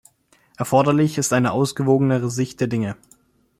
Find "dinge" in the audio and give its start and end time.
2.65-2.97